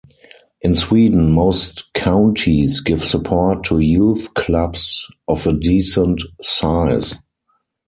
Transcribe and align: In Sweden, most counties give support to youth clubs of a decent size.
In 0.61 0.73
Sweden, 0.73 1.31
most 1.31 1.93
counties 1.93 2.79
give 2.81 3.03
support 3.03 3.63
to 3.65 3.77
youth 3.77 4.33
clubs 4.33 5.05
of 5.27 5.45
a 5.45 5.53
decent 5.53 6.23
size. 6.41 7.13